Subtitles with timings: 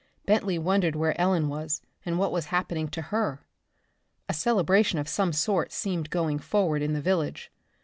[0.25, 3.45] Bentley wondered where Ellen was and what was happening to her.
[4.27, 7.51] A celebration of some sort seemed going forward in the village.